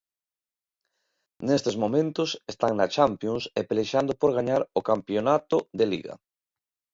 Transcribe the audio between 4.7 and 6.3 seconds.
o campionato de Liga.